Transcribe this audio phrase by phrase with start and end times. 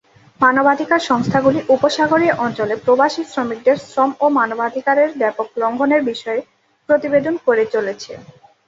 [0.39, 6.41] মানবাধিকার সংস্থাগুলি উপসাগরীয় অঞ্চলে প্রবাসী শ্রমিকদের শ্রম ও মানবাধিকারের ব্যাপক লঙ্ঘনের বিষয়ে
[6.89, 8.11] প্রতিবেদন করে চলেছে।